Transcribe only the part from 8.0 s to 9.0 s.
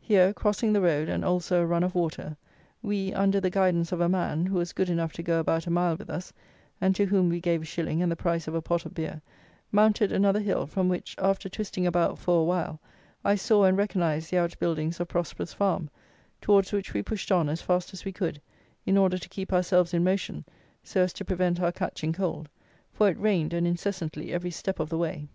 and the price of a pot of